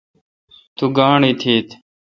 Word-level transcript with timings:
تو 0.77 0.85
گاݨڈ 0.97 1.21
ایتھت۔ 1.37 1.67